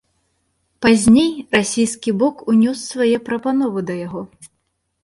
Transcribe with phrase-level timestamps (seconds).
[0.85, 4.21] Пазней расійскі бок ўнёс свае прапановы да яго.